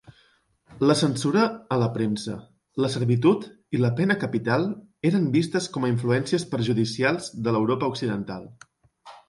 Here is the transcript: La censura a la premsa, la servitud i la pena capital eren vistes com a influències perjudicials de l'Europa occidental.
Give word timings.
La 0.91 0.93
censura 1.01 1.43
a 1.75 1.77
la 1.81 1.89
premsa, 1.97 2.37
la 2.85 2.89
servitud 2.93 3.45
i 3.79 3.83
la 3.83 3.93
pena 4.01 4.17
capital 4.25 4.67
eren 5.13 5.29
vistes 5.37 5.71
com 5.77 5.87
a 5.89 5.93
influències 5.95 6.49
perjudicials 6.57 7.33
de 7.49 7.57
l'Europa 7.57 7.95
occidental. 7.97 8.53